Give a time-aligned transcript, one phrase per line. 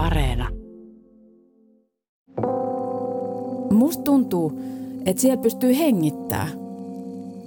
[0.00, 0.48] Areena.
[3.70, 4.60] Musta tuntuu,
[5.06, 6.48] että siellä pystyy hengittää.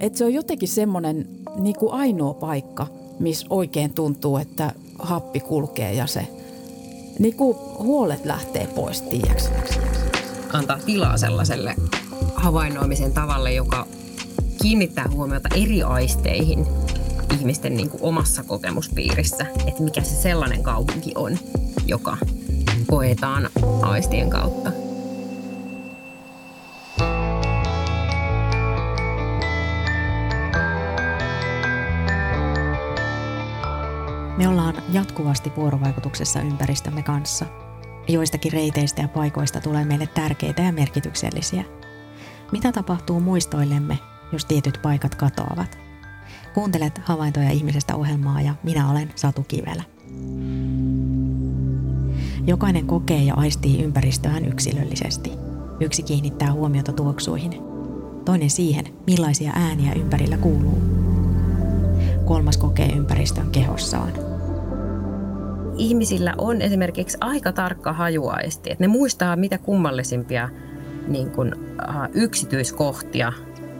[0.00, 2.86] Että se on jotenkin semmoinen niin kuin ainoa paikka,
[3.18, 6.26] missä oikein tuntuu, että happi kulkee ja se
[7.18, 9.50] niin kuin huolet lähtee pois, tiiäks.
[10.52, 11.74] Antaa tilaa sellaiselle
[12.34, 13.86] havainnoimisen tavalle, joka
[14.62, 16.66] kiinnittää huomiota eri aisteihin
[17.40, 21.38] ihmisten niin kuin omassa kokemuspiirissä, että mikä se sellainen kaupunki on,
[21.86, 22.16] joka
[22.86, 23.48] koetaan
[23.82, 24.70] aistien kautta.
[34.36, 37.46] Me ollaan jatkuvasti vuorovaikutuksessa ympäristömme kanssa.
[38.08, 41.64] Joistakin reiteistä ja paikoista tulee meille tärkeitä ja merkityksellisiä.
[42.52, 43.98] Mitä tapahtuu muistoillemme,
[44.32, 45.78] jos tietyt paikat katoavat?
[46.54, 49.82] Kuuntelet havaintoja ihmisestä ohjelmaa ja minä olen Satu Kivelä.
[52.46, 55.32] Jokainen kokee ja aistii ympäristöään yksilöllisesti.
[55.80, 57.52] Yksi kiinnittää huomiota tuoksuihin,
[58.24, 60.78] toinen siihen, millaisia ääniä ympärillä kuuluu.
[62.24, 64.12] Kolmas kokee ympäristön kehossaan.
[65.76, 70.48] Ihmisillä on esimerkiksi aika tarkka hajuaisti, että ne muistaa mitä kummallisimpia
[71.08, 73.32] niin kuin, uh, yksityiskohtia,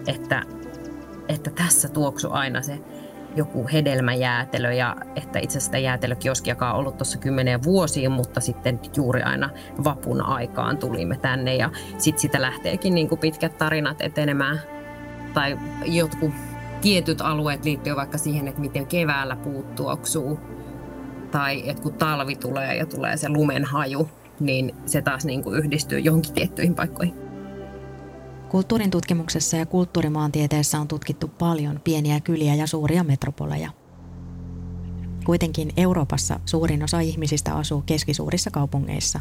[0.06, 0.42] että,
[1.28, 2.78] että tässä tuoksu aina se
[3.36, 9.22] joku hedelmäjäätelö ja että itse asiassa jäätelökioskiakaan on ollut tuossa kymmenen vuosiin, mutta sitten juuri
[9.22, 9.50] aina
[9.84, 14.60] vapun aikaan tulimme tänne ja sitten sitä lähteekin niin kuin pitkät tarinat etenemään
[15.34, 16.32] tai jotkut
[16.80, 20.40] tietyt alueet liittyy vaikka siihen, että miten keväällä puut tuoksuu
[21.30, 24.08] tai että kun talvi tulee ja tulee se lumen haju,
[24.40, 27.23] niin se taas niin kuin yhdistyy johonkin tiettyihin paikkoihin.
[28.55, 33.70] Kulttuurin tutkimuksessa ja kulttuurimaantieteessä on tutkittu paljon pieniä kyliä ja suuria metropoleja.
[35.24, 39.20] Kuitenkin Euroopassa suurin osa ihmisistä asuu keskisuurissa kaupungeissa.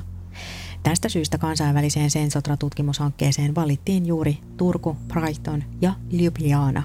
[0.83, 6.83] Tästä syystä kansainväliseen Sensotra-tutkimushankkeeseen valittiin juuri Turku, Brighton ja Ljubljana.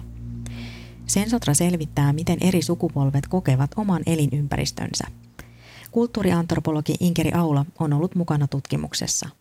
[1.07, 5.05] Sensotra selvittää, miten eri sukupolvet kokevat oman elinympäristönsä.
[5.91, 9.29] Kulttuuriantropologi Inkeri Aula on ollut mukana tutkimuksessa–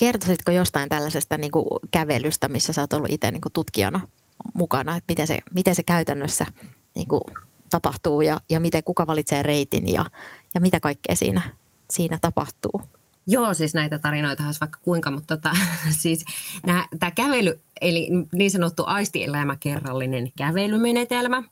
[0.00, 4.00] Kertoisitko jostain tällaisesta niin kuin kävelystä, missä sä oot ollut itse niin kuin tutkijana
[4.54, 6.46] mukana, että miten se, miten se käytännössä
[6.94, 7.20] niin kuin
[7.70, 10.04] tapahtuu ja, ja miten kuka valitsee reitin ja,
[10.54, 11.42] ja mitä kaikkea siinä,
[11.90, 12.82] siinä tapahtuu?
[13.26, 15.56] Joo, siis näitä tarinoita olisi vaikka kuinka, mutta tota,
[16.02, 16.24] siis
[16.98, 21.42] tämä kävely, eli niin sanottu aistielämäkerrallinen kävelymenetelmä,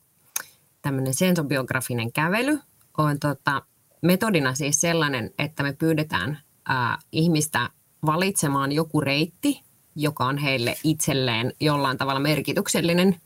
[0.82, 2.58] tämmöinen sensobiografinen kävely,
[2.98, 3.62] on tota,
[4.02, 6.38] metodina siis sellainen, että me pyydetään
[6.68, 7.70] ää, ihmistä
[8.06, 9.62] valitsemaan joku reitti,
[9.96, 13.16] joka on heille itselleen jollain tavalla merkityksellinen.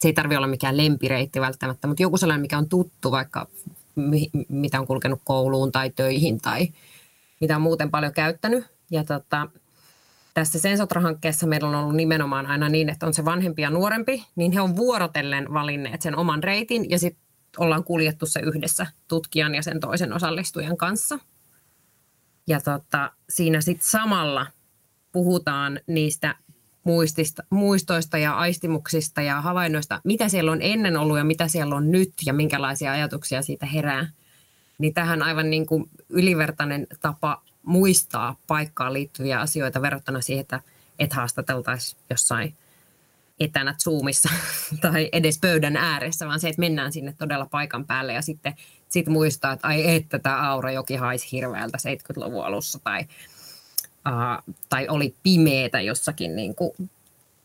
[0.00, 3.46] Se ei tarvitse olla mikään lempireitti välttämättä, mutta joku sellainen, mikä on tuttu, vaikka
[4.48, 6.68] mitä on kulkenut kouluun tai töihin tai
[7.40, 8.64] mitä on muuten paljon käyttänyt.
[8.90, 9.48] Ja tota,
[10.34, 14.52] tässä Sensotra-hankkeessa meillä on ollut nimenomaan aina niin, että on se vanhempi ja nuorempi, niin
[14.52, 17.24] he on vuorotellen valinneet sen oman reitin ja sitten
[17.58, 21.18] ollaan kuljettu se yhdessä tutkijan ja sen toisen osallistujan kanssa–
[22.46, 24.46] ja tota, siinä sitten samalla
[25.12, 26.34] puhutaan niistä
[26.84, 31.90] muistista, muistoista ja aistimuksista ja havainnoista, mitä siellä on ennen ollut ja mitä siellä on
[31.90, 34.10] nyt ja minkälaisia ajatuksia siitä herää.
[34.78, 40.60] Niin tähän aivan niin kuin ylivertainen tapa muistaa paikkaan liittyviä asioita verrattuna siihen, että
[40.98, 42.54] et haastateltaisiin jossain
[43.40, 44.28] etänä Zoomissa
[44.82, 48.54] tai edes pöydän ääressä, vaan se, että mennään sinne todella paikan päälle ja sitten
[48.94, 53.06] sit muistaa, että ai että tämä Aurajoki haisi hirveältä 70-luvun alussa tai,
[54.08, 56.90] uh, tai oli pimeetä jossakin niin kuin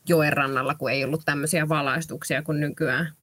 [0.07, 3.13] joen rannalla, kun ei ollut tämmöisiä valaistuksia kuin nykyään.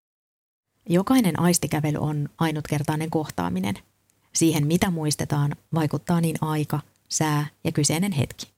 [0.89, 3.75] Jokainen aistikävely on ainutkertainen kohtaaminen.
[4.35, 8.56] Siihen, mitä muistetaan, vaikuttaa niin aika, sää ja kyseinen hetki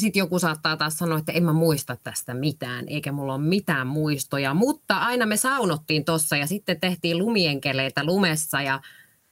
[0.00, 3.86] sitten joku saattaa taas sanoa, että en mä muista tästä mitään, eikä mulla ole mitään
[3.86, 4.54] muistoja.
[4.54, 8.80] Mutta aina me saunottiin tossa ja sitten tehtiin lumienkeleitä lumessa ja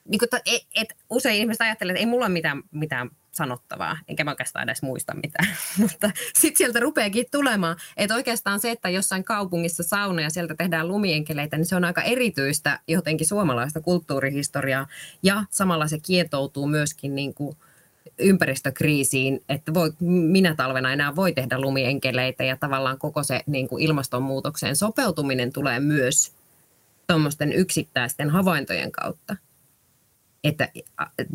[0.09, 4.23] niin kuin, et, et, usein ihmiset ajattelee, että ei mulla ole mitään, mitään sanottavaa, enkä
[4.23, 5.47] mä oikeastaan edes muista mitään.
[5.81, 10.87] Mutta sitten sieltä rupeakin tulemaan, että oikeastaan se, että jossain kaupungissa sauna ja sieltä tehdään
[10.87, 14.87] lumienkeleitä, niin se on aika erityistä jotenkin suomalaista kulttuurihistoriaa.
[15.23, 17.57] Ja samalla se kietoutuu myöskin niin kuin
[18.19, 23.83] ympäristökriisiin, että voi, minä talvena enää voi tehdä lumienkeleitä ja tavallaan koko se niin kuin
[23.83, 26.33] ilmastonmuutokseen sopeutuminen tulee myös
[27.07, 29.35] tuommoisten yksittäisten havaintojen kautta.
[30.43, 30.69] Että,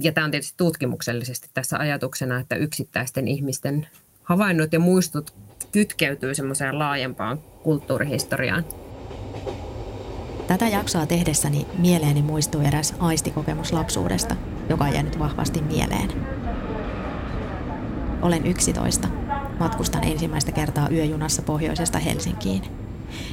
[0.01, 3.87] ja tämä on tietysti tutkimuksellisesti tässä ajatuksena, että yksittäisten ihmisten
[4.23, 5.35] havainnot ja muistot
[5.73, 8.65] kytkeytyy semmoiseen laajempaan kulttuurihistoriaan.
[10.47, 14.37] Tätä jaksoa tehdessäni mieleeni muistui eräs aistikokemus lapsuudesta,
[14.69, 16.40] joka on jäänyt vahvasti mieleen.
[18.23, 19.09] Olen 11.
[19.61, 22.63] Matkustan ensimmäistä kertaa yöjunassa pohjoisesta Helsinkiin.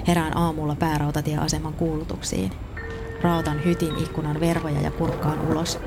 [0.07, 2.51] Herään aamulla päärautatieaseman kuulutuksiin.
[3.21, 5.79] Raotan hytin ikkunan verhoja ja kurkkaan ulos.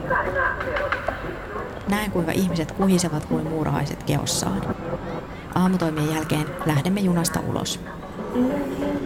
[1.88, 4.74] Näen kuinka ihmiset kuhisevat kuin muurahaiset keossaan.
[5.54, 7.80] Aamutoimien jälkeen lähdemme junasta ulos.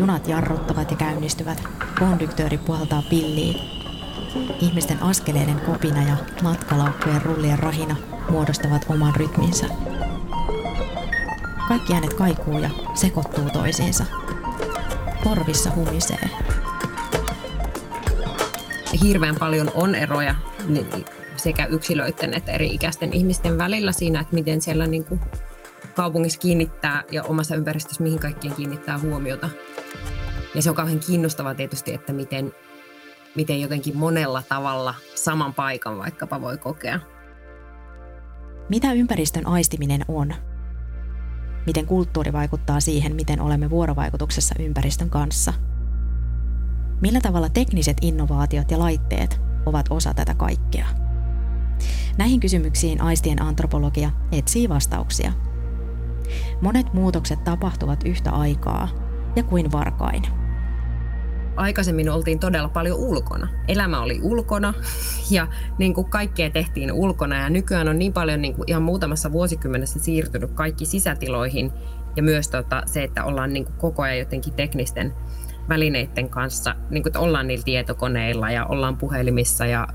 [0.01, 1.63] Junat jarruttavat ja käynnistyvät.
[1.99, 3.84] Kondyktööri puhaltaa pilliin.
[4.61, 7.97] Ihmisten askeleiden kopina ja matkalaukkujen rullien rahina
[8.31, 9.67] muodostavat oman rytminsä.
[11.69, 14.05] Kaikki äänet kaikuu ja sekoittuu toisiinsa.
[15.25, 16.31] Korvissa humisee.
[19.03, 20.35] Hirveän paljon on eroja
[21.37, 25.21] sekä yksilöiden että eri-ikäisten ihmisten välillä siinä, että miten siellä niin kuin
[25.95, 29.49] kaupungissa kiinnittää ja omassa ympäristössä mihin kaikkien kiinnittää huomiota.
[30.55, 32.53] Ja se on kauhean kiinnostavaa tietysti, että miten,
[33.37, 37.01] miten jotenkin monella tavalla saman paikan vaikkapa voi kokea.
[38.69, 40.35] Mitä ympäristön aistiminen on?
[41.67, 45.53] Miten kulttuuri vaikuttaa siihen, miten olemme vuorovaikutuksessa ympäristön kanssa?
[47.01, 50.87] Millä tavalla tekniset innovaatiot ja laitteet ovat osa tätä kaikkea?
[52.19, 55.33] Näihin kysymyksiin aistien antropologia etsii vastauksia–
[56.61, 58.89] Monet muutokset tapahtuvat yhtä aikaa
[59.37, 60.23] ja kuin varkain.
[61.57, 63.49] Aikaisemmin oltiin todella paljon ulkona.
[63.69, 64.75] Elämä oli ulkona
[65.31, 65.47] ja
[65.79, 69.99] niin kuin kaikkea tehtiin ulkona ja nykyään on niin paljon niin kuin ihan muutamassa vuosikymmenessä
[69.99, 71.73] siirtynyt kaikki sisätiloihin
[72.17, 75.15] ja myös tota, se, että ollaan niin kuin koko ajan jotenkin teknisten
[75.69, 79.89] välineiden kanssa, niin kuin, että ollaan niillä tietokoneilla ja ollaan puhelimissa ja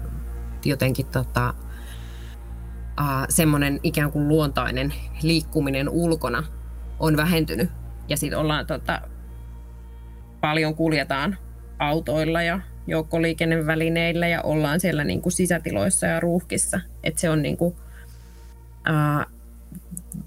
[0.66, 1.54] jotenkin tota,
[3.00, 6.44] äh, semmoinen ikään kuin luontainen liikkuminen ulkona
[7.00, 7.70] on vähentynyt.
[8.08, 9.02] Ja sitten ollaan tota,
[10.42, 11.38] paljon kuljetaan
[11.80, 16.80] autoilla ja joukkoliikennevälineillä ja ollaan siellä niin kuin sisätiloissa ja ruuhkissa.
[17.04, 17.76] Et se on niin kuin,
[18.84, 19.26] ää,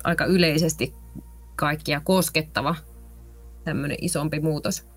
[0.04, 0.94] aika yleisesti
[1.56, 2.74] kaikkia koskettava
[3.64, 4.88] tämmöinen isompi muutos.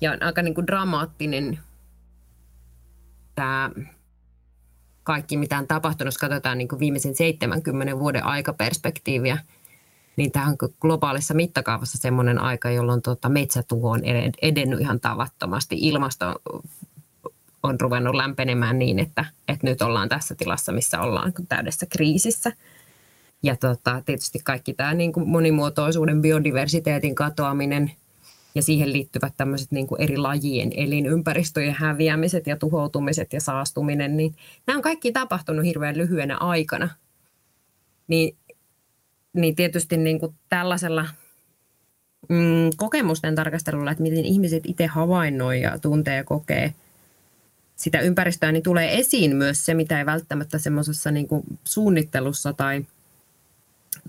[0.00, 1.58] Ja on aika niin kuin dramaattinen
[3.34, 3.70] tämä
[5.02, 9.38] kaikki, mitä on tapahtunut, jos katsotaan niin kuin viimeisen 70 vuoden aikaperspektiiviä,
[10.18, 14.02] niin tämä on globaalissa mittakaavassa semmoinen aika, jolloin tuota metsätuho on
[14.42, 15.76] edennyt ihan tavattomasti.
[15.80, 16.34] Ilmasto
[17.62, 22.52] on ruvennut lämpenemään niin, että, että nyt ollaan tässä tilassa, missä ollaan täydessä kriisissä.
[23.42, 27.90] Ja tota, tietysti kaikki tämä niin kuin monimuotoisuuden, biodiversiteetin katoaminen–
[28.54, 34.34] ja siihen liittyvät tämmöiset niin kuin eri lajien elinympäristöjen häviämiset ja tuhoutumiset ja saastuminen, niin
[34.66, 36.88] nämä on kaikki tapahtunut hirveän lyhyenä aikana.
[38.08, 38.36] Niin,
[39.40, 41.06] niin tietysti niin kuin tällaisella
[42.28, 46.74] mm, kokemusten tarkastelulla, että miten ihmiset itse havainnoi ja tuntee ja kokee
[47.76, 51.28] sitä ympäristöä, niin tulee esiin myös se, mitä ei välttämättä semmoisessa niin
[51.64, 52.86] suunnittelussa tai,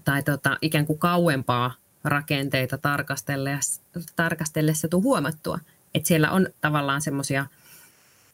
[0.03, 1.73] tai tota, ikään kuin kauempaa
[2.03, 3.81] rakenteita tarkastellessa,
[4.15, 5.59] tarkastellessa tuu huomattua,
[5.93, 7.45] että siellä on tavallaan semmoisia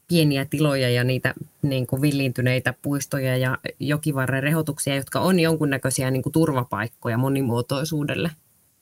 [0.07, 6.23] pieniä tiloja ja niitä niin kuin villiintyneitä puistoja ja jokivarren rehotuksia, jotka on jonkunnäköisiä niin
[6.23, 8.31] kuin turvapaikkoja monimuotoisuudelle.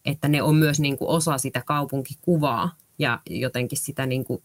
[0.06, 4.44] Että ne on myös niin kuin osa sitä kaupunkikuvaa ja jotenkin sitä niin kuin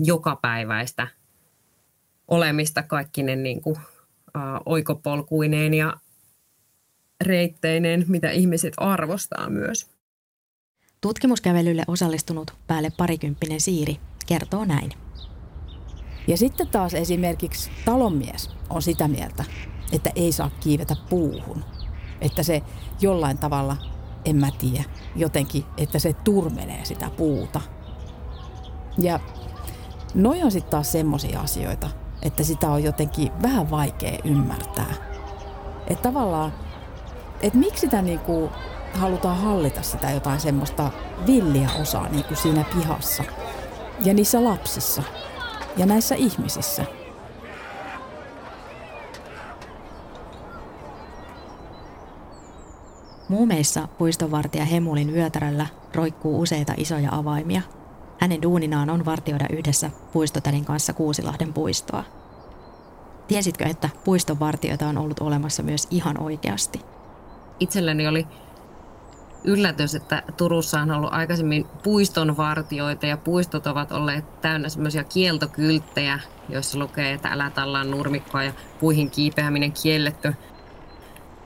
[0.00, 1.08] jokapäiväistä
[2.28, 3.76] olemista kaikkinen niin kuin,
[4.36, 5.96] ä, oikopolkuineen ja
[7.20, 9.86] reitteinen, mitä ihmiset arvostaa myös.
[11.00, 14.92] Tutkimuskävelylle osallistunut päälle parikymppinen Siiri kertoo näin.
[16.26, 19.44] Ja sitten taas esimerkiksi talonmies on sitä mieltä,
[19.92, 21.64] että ei saa kiivetä puuhun.
[22.20, 22.62] Että se
[23.00, 23.76] jollain tavalla,
[24.24, 24.84] en mä tiedä,
[25.16, 27.60] jotenkin, että se turmelee sitä puuta.
[28.98, 29.20] Ja
[30.14, 31.90] noi on sitten taas semmoisia asioita,
[32.22, 34.94] että sitä on jotenkin vähän vaikea ymmärtää.
[35.86, 36.52] Että tavallaan
[37.42, 38.50] että miksi sitä niinku
[38.94, 40.90] halutaan hallita sitä jotain semmoista
[41.26, 43.24] villiä osaa niinku siinä pihassa
[44.04, 45.02] ja niissä lapsissa
[45.76, 46.84] ja näissä ihmisissä.
[53.28, 57.62] Muumeissa puistonvartija Hemulin yötärällä roikkuu useita isoja avaimia.
[58.18, 62.04] Hänen duuninaan on vartioida yhdessä puistotädin kanssa Kuusilahden puistoa.
[63.28, 66.80] Tiesitkö, että puistonvartijoita on ollut olemassa myös ihan oikeasti?
[67.62, 68.26] itselleni oli
[69.44, 76.78] yllätys, että Turussa on ollut aikaisemmin puistonvartioita ja puistot ovat olleet täynnä semmoisia kieltokylttejä, joissa
[76.78, 80.34] lukee, että älä tallaan nurmikkoa ja puihin kiipeäminen kielletty.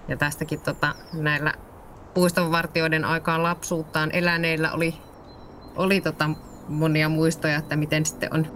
[0.09, 1.53] Ja tästäkin tota, näillä
[2.15, 4.95] puistonvartioiden aikaan lapsuuttaan eläneillä oli,
[5.77, 6.31] oli tota,
[6.69, 8.47] monia muistoja, että miten sitten on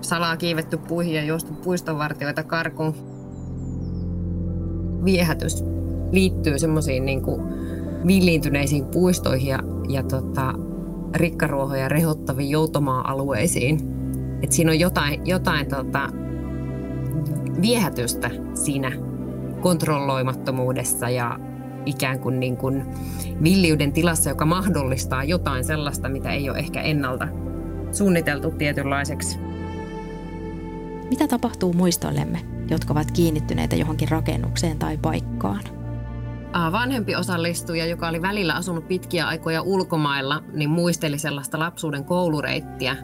[0.00, 3.14] salaa kiivetty puihin ja juostu puistonvartioita karkuun.
[5.04, 5.64] Viehätys
[6.12, 7.22] liittyy semmoisiin niin
[8.06, 9.58] villiintyneisiin puistoihin ja,
[9.88, 10.54] ja tota,
[11.14, 13.80] rikkaruohoja rehottaviin joutomaa-alueisiin.
[14.42, 16.08] Et siinä on jotain, jotain tota,
[17.62, 18.92] viehätystä siinä
[19.60, 21.38] kontrolloimattomuudessa ja
[21.86, 22.84] ikään kuin, niin kuin
[23.42, 27.28] villiyden tilassa, joka mahdollistaa jotain sellaista, mitä ei ole ehkä ennalta
[27.92, 29.38] suunniteltu tietynlaiseksi.
[31.10, 32.38] Mitä tapahtuu muistoillemme,
[32.70, 35.83] jotka ovat kiinnittyneitä johonkin rakennukseen tai paikkaan?
[36.72, 42.96] Vanhempi osallistuja, joka oli välillä asunut pitkiä aikoja ulkomailla, niin muisteli sellaista lapsuuden koulureittiä.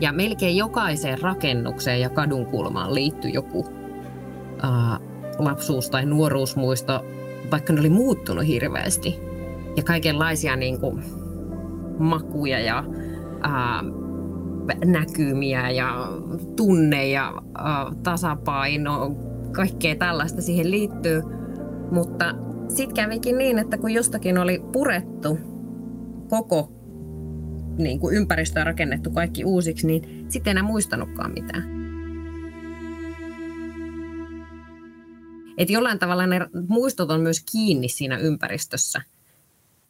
[0.00, 3.66] Ja melkein jokaiseen rakennukseen ja kadunkulmaan liittyi joku
[4.62, 4.98] ää,
[5.38, 7.04] lapsuus- tai nuoruusmuisto,
[7.50, 9.20] vaikka ne oli muuttunut hirveästi.
[9.76, 11.02] Ja kaikenlaisia niin kuin,
[11.98, 12.84] makuja ja
[13.42, 13.82] ää,
[14.84, 16.08] näkymiä ja
[16.56, 19.16] tunne ja ää, tasapaino,
[19.52, 21.22] kaikkea tällaista siihen liittyy.
[21.90, 22.34] Mutta
[22.76, 25.38] sitten kävikin niin, että kun jostakin oli purettu
[26.28, 26.72] koko
[27.78, 31.82] niin kuin ympäristöä rakennettu kaikki uusiksi, niin sitten enää muistanutkaan mitään.
[35.58, 39.02] Et jollain tavalla ne muistot on myös kiinni siinä ympäristössä.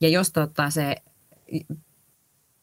[0.01, 0.97] Ja jos tota se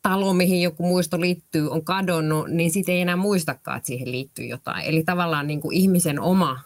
[0.01, 4.45] talo, mihin joku muisto liittyy, on kadonnut, niin sitten ei enää muistakaan, että siihen liittyy
[4.45, 4.85] jotain.
[4.85, 6.59] Eli tavallaan niin kuin ihmisen oma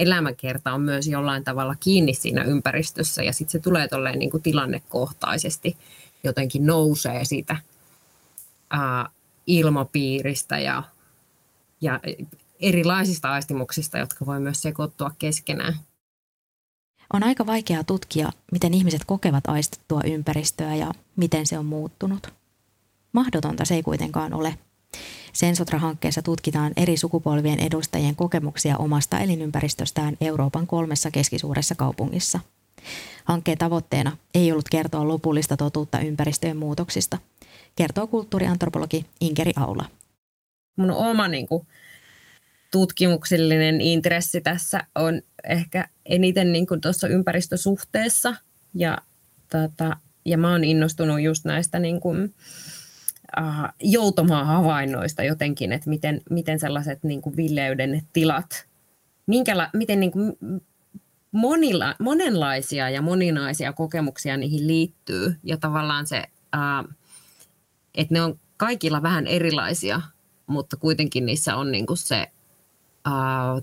[0.00, 4.42] elämäkerta on myös jollain tavalla kiinni siinä ympäristössä ja sitten se tulee tolleen niin kuin
[4.42, 5.76] tilannekohtaisesti
[6.24, 7.56] jotenkin nousee siitä
[8.70, 9.08] ää,
[9.46, 10.82] ilmapiiristä ja,
[11.80, 12.00] ja
[12.60, 15.74] erilaisista aistimuksista, jotka voi myös sekoittua keskenään.
[17.12, 22.32] On aika vaikeaa tutkia, miten ihmiset kokevat aistettua ympäristöä ja miten se on muuttunut.
[23.12, 24.58] Mahdotonta se ei kuitenkaan ole.
[25.40, 32.40] Sensotra-hankkeessa tutkitaan eri sukupolvien edustajien kokemuksia omasta elinympäristöstään Euroopan kolmessa keskisuuressa kaupungissa.
[33.24, 37.18] Hankkeen tavoitteena ei ollut kertoa lopullista totuutta ympäristöjen muutoksista,
[37.76, 39.84] kertoo kulttuuriantropologi Inkeri Aula.
[40.76, 41.66] Mun oma niin kuin,
[42.72, 48.34] tutkimuksellinen intressi tässä on ehkä eniten niin kuin tuossa ympäristösuhteessa
[48.74, 48.98] ja,
[49.50, 52.34] tota, ja mä oon innostunut just näistä niin kuin,
[53.38, 58.66] äh, joutomaa-havainnoista jotenkin, että miten, miten sellaiset niin kuin villeyden tilat,
[59.26, 60.36] minkäla, miten niin kuin
[61.32, 66.84] monilla, monenlaisia ja moninaisia kokemuksia niihin liittyy ja tavallaan se, äh,
[67.94, 70.00] että ne on kaikilla vähän erilaisia,
[70.46, 72.32] mutta kuitenkin niissä on niin kuin se
[73.06, 73.12] äh,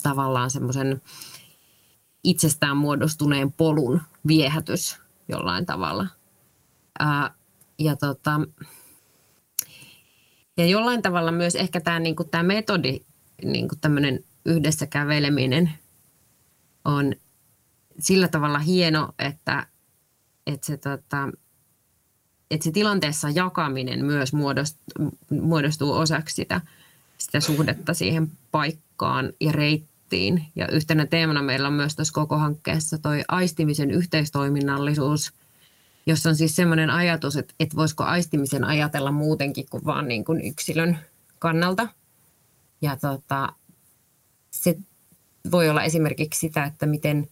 [0.04, 1.02] tavallaan semmoisen
[2.24, 6.08] itsestään muodostuneen polun viehätys jollain tavalla.
[7.02, 7.32] Äh,
[7.80, 8.42] ja, tota,
[10.58, 13.00] ja jollain tavalla myös ehkä tämä niinku, tää metodi,
[13.44, 15.72] niinku tämmöinen yhdessä käveleminen
[16.86, 17.14] on
[18.00, 19.68] sillä tavalla hieno, että,
[20.48, 21.30] että se, tota,
[22.52, 25.12] että se tilanteessa jakaminen myös muodostuu,
[25.42, 26.62] muodostuu osaksi sitä,
[27.18, 30.46] sitä suhdetta siihen paikkaan ja reittiin.
[30.56, 35.34] Ja yhtenä teemana meillä on myös tässä koko hankkeessa toi aistimisen yhteistoiminnallisuus,
[36.08, 40.42] jossa on siis semmoinen ajatus, että, että voisiko aistimisen ajatella muutenkin kuin vaan niin kuin
[40.42, 41.00] yksilön
[41.40, 41.88] kannalta.
[42.82, 43.54] Ja tota,
[44.52, 44.78] se
[45.52, 47.30] voi olla esimerkiksi sitä, että miten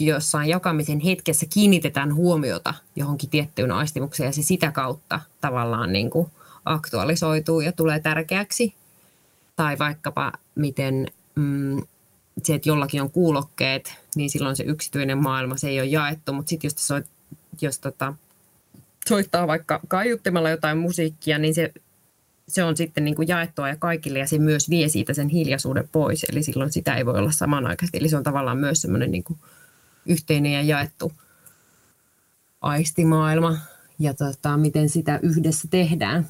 [0.00, 6.30] jossain jakamisen hetkessä kiinnitetään huomiota johonkin tiettyyn aistimukseen ja se sitä kautta tavallaan niin kuin–
[6.64, 8.74] aktualisoituu ja tulee tärkeäksi.
[9.56, 11.82] Tai vaikkapa miten mm,
[12.42, 16.32] se, että jollakin on kuulokkeet, niin silloin se yksityinen maailma, se ei ole jaettu.
[16.32, 17.06] Mutta sitten jos, soit,
[17.60, 18.14] jos tota,
[19.08, 21.72] soittaa vaikka kaiuttimella jotain musiikkia, niin se,
[22.48, 25.88] se on sitten niin kuin jaettua ja kaikille ja se myös vie siitä sen hiljaisuuden
[25.92, 26.24] pois.
[26.24, 27.98] Eli silloin sitä ei voi olla samanaikaisesti.
[27.98, 29.38] Eli se on tavallaan myös semmoinen niin kuin
[30.06, 31.12] yhteinen ja jaettu
[32.60, 33.58] aistimaailma
[33.98, 36.28] ja tota, miten sitä yhdessä tehdään.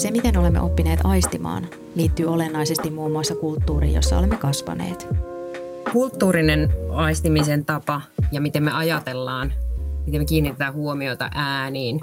[0.00, 5.08] Se, miten olemme oppineet aistimaan, liittyy olennaisesti muun muassa kulttuuriin, jossa olemme kasvaneet.
[5.92, 8.00] Kulttuurinen aistimisen tapa
[8.32, 9.52] ja miten me ajatellaan,
[10.06, 12.00] miten me kiinnitetään huomiota ääniin,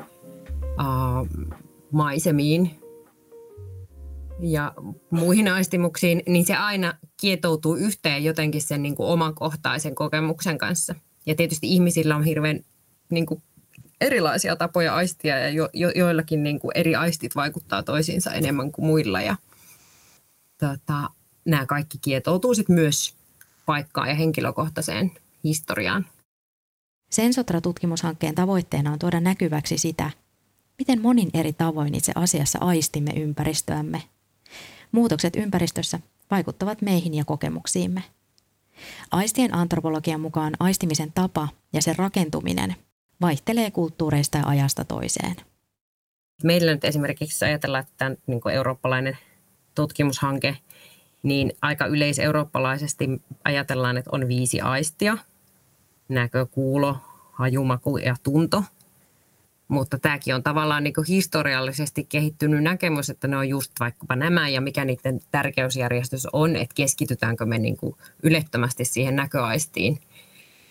[1.92, 2.72] maisemiin
[4.40, 4.74] ja
[5.10, 10.96] muihin aistimuksiin, niin se aina kietoutuu yhteen jotenkin sen niin kuin omakohtaisen kokemuksen kanssa.
[11.26, 12.60] Ja tietysti ihmisillä on hirveän
[13.12, 13.44] niin kuin
[14.02, 18.86] erilaisia tapoja aistia ja jo, jo, joillakin niin kuin eri aistit vaikuttaa toisiinsa enemmän kuin
[18.86, 19.22] muilla.
[19.22, 19.36] Ja,
[20.58, 21.10] tota,
[21.46, 23.14] nämä kaikki kietoutuu sitten myös
[23.66, 25.12] paikkaan ja henkilökohtaiseen
[25.44, 26.06] historiaan.
[27.10, 30.12] Sensotra-tutkimushankkeen tavoitteena on tuoda näkyväksi sitä,
[30.78, 34.04] miten monin eri tavoin itse asiassa aistimme ympäristöämme.
[34.92, 36.00] Muutokset ympäristössä
[36.32, 38.04] vaikuttavat meihin ja kokemuksiimme.
[39.12, 42.76] Aistien antropologian mukaan aistimisen tapa ja sen rakentuminen
[43.22, 45.36] vaihtelee kulttuureista ja ajasta toiseen.
[46.44, 49.18] Meillä nyt esimerkiksi ajatellaan, että tämä niin eurooppalainen
[49.76, 50.58] tutkimushanke,
[51.24, 55.18] niin aika yleiseurooppalaisesti ajatellaan, että on viisi aistia.
[56.10, 56.98] Näkö, kuulo,
[57.32, 58.64] hajumaku ja tunto.
[59.68, 64.62] Mutta tämäkin on tavallaan niin historiallisesti kehittynyt näkemys, että ne on just vaikkapa nämä ja
[64.62, 67.78] mikä niiden tärkeysjärjestys on, että keskitytäänkö me niin
[68.24, 70.00] ylettömästi siihen näköaistiin.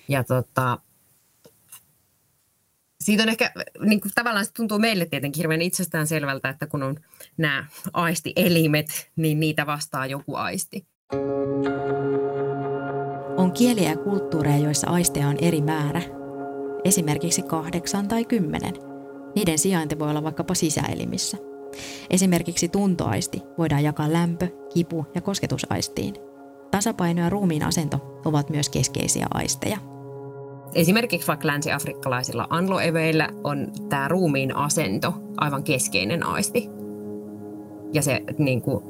[0.09, 0.79] Ja tota,
[3.01, 6.83] siitä on ehkä, niin kuin tavallaan se tuntuu meille tietenkin hirveän itsestään selvältä, että kun
[6.83, 6.97] on
[7.37, 10.87] nämä aistielimet, niin niitä vastaa joku aisti.
[13.37, 16.03] On kieliä ja kulttuureja, joissa aisteja on eri määrä.
[16.85, 18.75] Esimerkiksi kahdeksan tai kymmenen.
[19.35, 21.37] Niiden sijainti voi olla vaikkapa sisäelimissä.
[22.11, 26.15] Esimerkiksi tuntoaisti voidaan jakaa lämpö, kipu ja kosketusaistiin.
[26.71, 29.96] Tasapaino ja ruumiin asento ovat myös keskeisiä aisteja.
[30.75, 36.69] Esimerkiksi vaikka länsi-afrikkalaisilla anloeveillä on tämä ruumiin asento aivan keskeinen aisti.
[37.93, 38.85] Ja se niin kuin,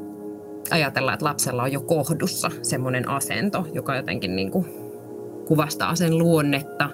[0.71, 4.67] ajatellaan, että lapsella on jo kohdussa semmoinen asento, joka jotenkin niin kuin,
[5.47, 6.91] kuvastaa sen luonnetta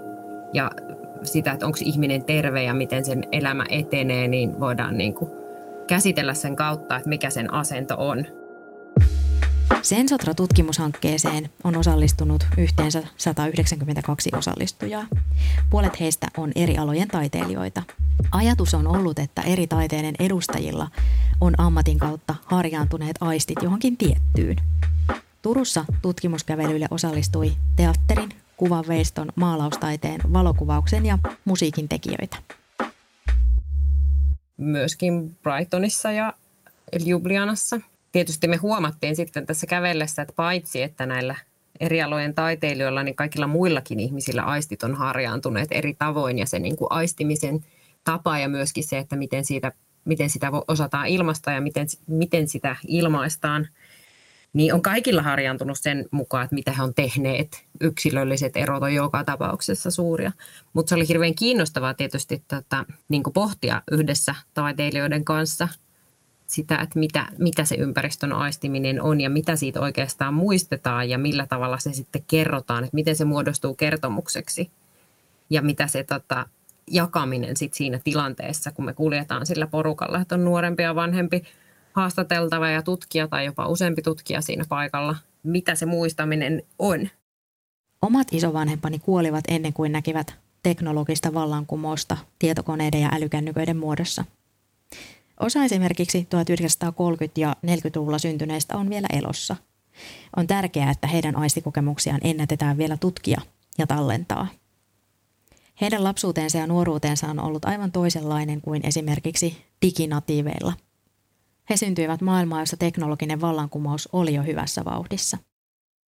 [0.53, 0.71] ja
[1.23, 5.31] sitä, että onko ihminen terve ja miten sen elämä etenee, niin voidaan niin kuin,
[5.87, 8.25] käsitellä sen kautta, että mikä sen asento on.
[9.83, 15.07] Sensotra-tutkimushankkeeseen on osallistunut yhteensä 192 osallistujaa.
[15.71, 17.83] Puolet heistä on eri alojen taiteilijoita.
[18.33, 20.89] Ajatus on ollut, että eri taiteiden edustajilla
[21.41, 24.57] on ammatin kautta harjaantuneet aistit johonkin tiettyyn.
[25.43, 32.37] Turussa tutkimuskävelyille osallistui teatterin, kuvanveiston, maalaustaiteen, valokuvauksen ja musiikin tekijöitä.
[34.57, 36.33] Myöskin Brightonissa ja
[37.05, 37.81] Ljubljanassa–
[38.13, 41.37] tietysti me huomattiin sitten tässä kävellessä, että paitsi että näillä
[41.81, 46.77] eri alojen taiteilijoilla, niin kaikilla muillakin ihmisillä aistit on harjaantuneet eri tavoin ja se niin
[46.77, 47.65] kuin aistimisen
[48.05, 49.73] tapa ja myöskin se, että miten, siitä,
[50.05, 53.69] miten sitä osataan ilmaista ja miten, miten sitä ilmaistaan,
[54.53, 57.65] niin on kaikilla harjaantunut sen mukaan, että mitä he on tehneet.
[57.81, 60.33] Yksilölliset erot on joka tapauksessa suuria.
[60.73, 65.69] Mutta se oli hirveän kiinnostavaa tietysti tätä, niin pohtia yhdessä taiteilijoiden kanssa–
[66.53, 71.47] sitä, että mitä, mitä se ympäristön aistiminen on ja mitä siitä oikeastaan muistetaan ja millä
[71.47, 74.71] tavalla se sitten kerrotaan, että miten se muodostuu kertomukseksi
[75.51, 76.47] ja mitä se tota,
[76.91, 81.43] jakaminen sitten siinä tilanteessa, kun me kuljetaan sillä porukalla, että on nuorempi ja vanhempi
[81.93, 87.09] haastateltava ja tutkija tai jopa useampi tutkija siinä paikalla, mitä se muistaminen on.
[88.03, 94.25] Omat isovanhempani kuolivat ennen kuin näkivät teknologista vallankumousta tietokoneiden ja älykännyköiden muodossa–
[95.43, 96.29] Osa esimerkiksi
[97.27, 99.57] 1930- ja 40-luvulla syntyneistä on vielä elossa.
[100.37, 103.41] On tärkeää, että heidän aistikokemuksiaan ennätetään vielä tutkia
[103.79, 104.47] ja tallentaa.
[105.81, 110.73] Heidän lapsuutensa ja nuoruutensa on ollut aivan toisenlainen kuin esimerkiksi diginatiiveilla.
[111.71, 115.39] He syntyivät maailmaan, jossa teknologinen vallankumous oli jo hyvässä vauhdissa.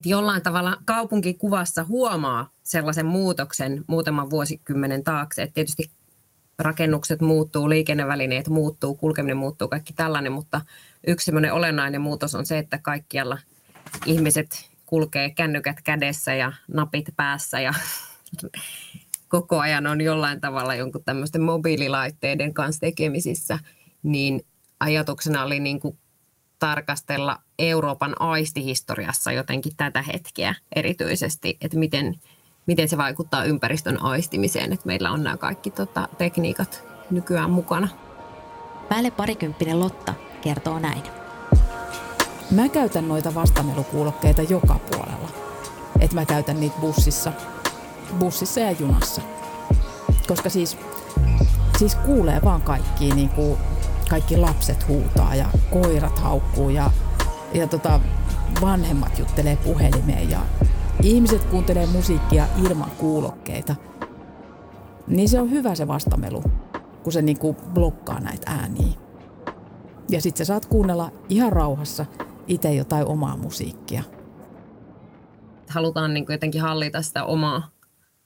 [0.05, 5.43] Jollain tavalla kaupunkikuvassa huomaa sellaisen muutoksen muutaman vuosikymmenen taakse.
[5.43, 5.91] että tietysti
[6.59, 10.61] rakennukset muuttuu, liikennevälineet muuttuu, kulkeminen muuttuu, kaikki tällainen, mutta
[11.07, 13.39] yksi semmoinen olennainen muutos on se, että kaikkialla
[14.07, 17.75] ihmiset kulkee kännykät kädessä ja napit päässä ja
[19.29, 23.59] koko ajan on jollain tavalla jonkun tämmöisten mobiililaitteiden kanssa tekemisissä,
[24.03, 24.47] niin
[24.81, 25.99] ajatuksena oli niin kuin
[26.59, 32.15] tarkastella Euroopan aistihistoriassa jotenkin tätä hetkeä erityisesti, että miten–
[32.67, 37.89] miten se vaikuttaa ympäristön aistimiseen, että meillä on nämä kaikki tota, tekniikat nykyään mukana.
[38.89, 41.03] Päälle parikymppinen Lotta kertoo näin.
[42.51, 45.29] Mä käytän noita vastamelukuulokkeita joka puolella.
[46.01, 47.33] Et mä käytän niitä bussissa,
[48.19, 49.23] bussissa ja junassa.
[50.29, 50.77] Koska siis,
[51.79, 53.59] siis kuulee vaan kaikki, niin kuin
[54.09, 56.91] kaikki lapset huutaa ja koirat haukkuu ja,
[57.55, 58.01] ja tota,
[58.61, 60.41] vanhemmat juttelee puhelimeen ja
[61.03, 63.75] ihmiset kuuntelee musiikkia ilman kuulokkeita,
[65.07, 66.43] niin se on hyvä se vastamelu,
[67.03, 68.93] kun se niinku blokkaa näitä ääniä.
[70.11, 72.07] Ja sit sä saat kuunnella ihan rauhassa
[72.47, 74.03] itse jotain omaa musiikkia.
[75.69, 77.69] Halutaan niinku jotenkin hallita sitä omaa,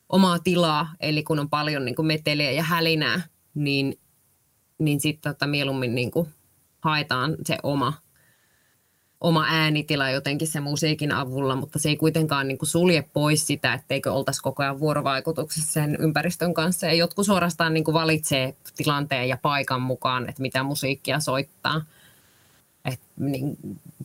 [0.08, 3.20] omaa tilaa, eli kun on paljon niinku meteliä ja hälinää,
[3.54, 4.00] niin,
[4.78, 6.28] niin sitten tota mieluummin niinku
[6.80, 7.92] haetaan se oma
[9.20, 13.74] oma äänitila jotenkin se musiikin avulla, mutta se ei kuitenkaan niin kuin sulje pois sitä,
[13.74, 16.86] etteikö oltaisi koko ajan vuorovaikutuksessa sen ympäristön kanssa.
[16.86, 21.84] Ja jotkut suorastaan niin kuin valitsee tilanteen ja paikan mukaan, että mitä musiikkia soittaa.
[22.84, 23.56] Et, niin,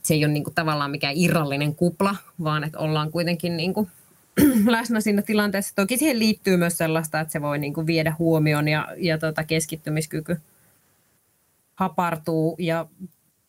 [0.03, 3.91] se ei ole niin kuin tavallaan mikään irrallinen kupla, vaan että ollaan kuitenkin niin kuin
[4.65, 5.75] läsnä siinä tilanteessa.
[5.75, 9.43] Toki siihen liittyy myös sellaista, että se voi niin kuin viedä huomioon ja, ja tota
[9.43, 10.37] keskittymiskyky
[11.75, 12.85] hapartuu ja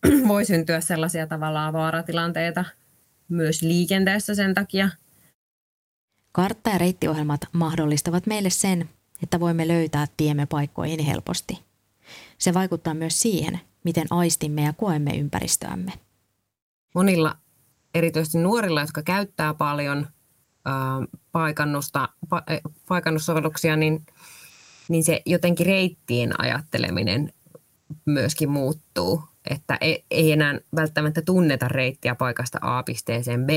[0.28, 2.64] voi syntyä sellaisia tavallaan vaaratilanteita
[3.28, 4.88] myös liikenteessä sen takia.
[6.32, 8.90] Kartta- ja reittiohjelmat mahdollistavat meille sen,
[9.22, 11.58] että voimme löytää tiemme paikkoihin helposti.
[12.38, 15.92] Se vaikuttaa myös siihen, miten aistimme ja koemme ympäristöämme.
[16.94, 17.36] Monilla,
[17.94, 20.06] erityisesti nuorilla, jotka käyttää paljon
[21.32, 22.42] paikannusta, pa,
[22.88, 24.06] paikannussovelluksia, niin,
[24.88, 27.32] niin se jotenkin reittien ajatteleminen
[28.04, 29.22] myöskin muuttuu.
[29.50, 33.50] Että ei, enää välttämättä tunneta reittiä paikasta A pisteeseen B,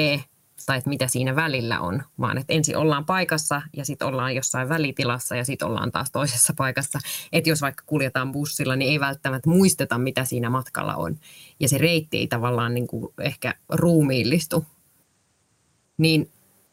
[0.66, 4.70] tai että mitä siinä välillä on, vaan että ensin ollaan paikassa ja sitten ollaan jossain
[4.70, 7.00] välitilassa ja sitten ollaan taas toisessa paikassa.
[7.32, 11.20] Että jos vaikka kuljetaan bussilla, niin ei välttämättä muisteta, mitä siinä matkalla on.
[11.60, 14.66] Ja se reitti ei tavallaan niin kuin ehkä ruumiillistu.
[15.98, 16.32] Niin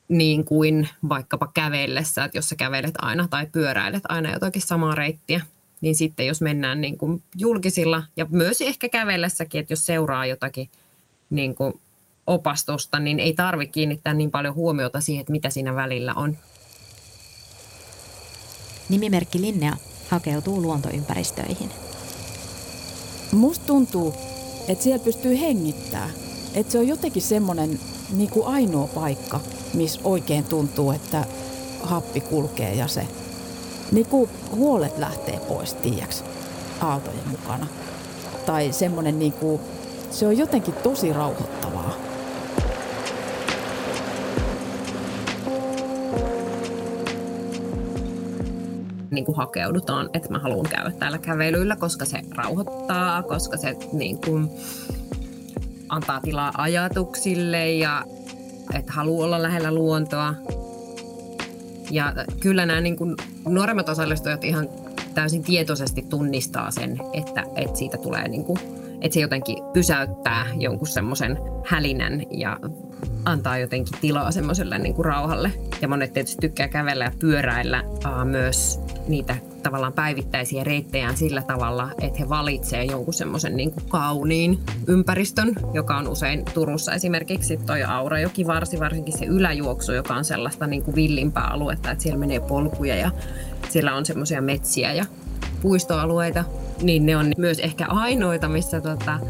[0.09, 5.41] niin kuin vaikkapa kävellessä, että jos sä kävelet aina tai pyöräilet aina jotakin samaa reittiä,
[5.85, 10.69] niin sitten jos mennään niin kuin julkisilla ja myös ehkä kävellessäkin, että jos seuraa jotakin
[11.31, 11.81] niin kuin
[12.27, 16.37] opastusta, niin ei tarvitse kiinnittää niin paljon huomiota siihen, että mitä siinä välillä on.
[18.89, 19.77] Nimimerkki Linnea
[20.09, 21.71] hakeutuu luontoympäristöihin.
[23.33, 24.15] Musta tuntuu,
[24.69, 26.11] että siellä pystyy hengittämään.
[26.55, 29.41] Että se on jotenkin semmoinen niin kuin ainoa paikka,
[29.75, 31.25] missä oikein tuntuu, että
[31.83, 33.07] happi kulkee ja se
[33.93, 36.25] niin kuin huolet lähtee pois, tiiäks,
[36.81, 37.67] aaltojen mukana.
[38.47, 39.61] Tai semmoinen niin kuin,
[40.11, 41.95] se on jotenkin tosi rauhoittavaa.
[49.11, 54.21] niin kuin hakeudutaan, että mä haluan käydä täällä kävelyillä, koska se rauhoittaa, koska se niin
[54.21, 54.51] kuin,
[55.89, 58.05] antaa tilaa ajatuksille ja
[58.75, 60.35] että haluaa olla lähellä luontoa.
[61.95, 63.17] Ja kyllä nämä niin kuin
[63.49, 64.69] nuoremmat osallistujat ihan
[65.15, 68.59] täysin tietoisesti tunnistaa sen, että, että siitä tulee niin kuin,
[69.01, 72.61] että se jotenkin pysäyttää jonkun semmoisen hälinän ja
[73.25, 75.53] antaa jotenkin tilaa semmoiselle niin kuin rauhalle.
[75.83, 77.85] Ja monet tietysti tykkää kävellä ja pyöräillä
[78.25, 84.59] myös niitä tavallaan päivittäisiä reittejään sillä tavalla, että he valitsee jonkun semmoisen niin kuin kauniin
[84.87, 90.67] ympäristön, joka on usein Turussa esimerkiksi toi Aurajoki varsi, varsinkin se yläjuoksu, joka on sellaista
[90.67, 93.11] niin kuin villimpää aluetta, että siellä menee polkuja ja
[93.69, 95.05] siellä on semmoisia metsiä ja
[95.63, 96.45] puistoalueita,
[96.83, 99.21] niin ne on myös ehkä ainoita, missä tota,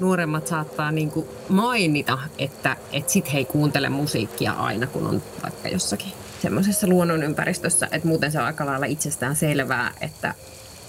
[0.00, 5.22] nuoremmat saattaa niin kuin mainita, että, että sit he ei kuuntele musiikkia aina, kun on
[5.42, 10.34] vaikka jossakin semmoisessa luonnonympäristössä, että muuten se on aika lailla itsestään selvää, että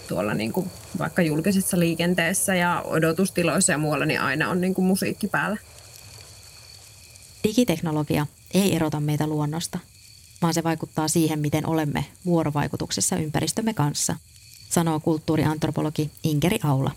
[0.07, 4.85] tuolla niin kuin vaikka julkisessa liikenteessä ja odotustiloissa ja muualla, niin aina on niin kuin
[4.85, 5.57] musiikki päällä.
[7.43, 9.79] Digiteknologia ei erota meitä luonnosta,
[10.41, 14.15] vaan se vaikuttaa siihen, miten olemme vuorovaikutuksessa ympäristömme kanssa,
[14.69, 16.91] sanoo kulttuuriantropologi Inkeri Aula.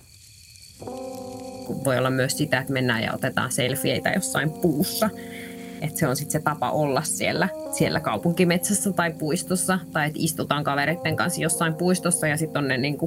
[1.85, 5.11] Voi olla myös sitä, että mennään ja otetaan selfieitä jossain puussa
[5.81, 10.65] että se on sitten se tapa olla siellä, siellä kaupunkimetsässä tai puistossa, tai että istutaan
[10.65, 12.99] kavereiden kanssa jossain puistossa ja sitten on ne niin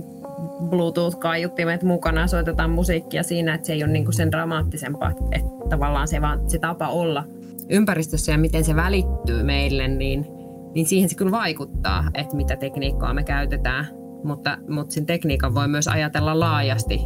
[0.70, 6.22] Bluetooth-kaiuttimet mukana soitetaan musiikkia siinä, että se ei ole niin sen dramaattisempaa, että tavallaan se,
[6.22, 7.24] vaan, se tapa olla
[7.70, 10.26] ympäristössä ja miten se välittyy meille, niin,
[10.74, 13.88] niin siihen se kyllä vaikuttaa, että mitä tekniikkaa me käytetään.
[14.24, 17.02] Mutta, mutta sen tekniikan voi myös ajatella laajasti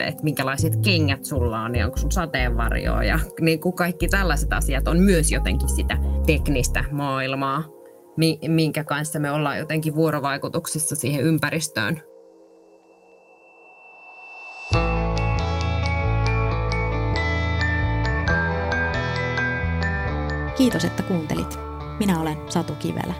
[0.00, 4.88] että minkälaiset kengät sulla on ja onko sulla sateenvarjoa ja niin kuin kaikki tällaiset asiat
[4.88, 7.64] on myös jotenkin sitä teknistä maailmaa,
[8.48, 12.02] minkä kanssa me ollaan jotenkin vuorovaikutuksessa siihen ympäristöön.
[20.56, 21.58] Kiitos, että kuuntelit.
[21.98, 23.14] Minä olen Satu Kivelä.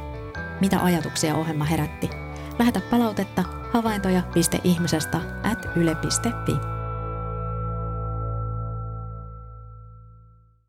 [0.60, 2.10] Mitä ajatuksia ohjelma herätti?
[2.58, 6.81] Lähetä palautetta havaintoja.ihmisestä at yle.fi.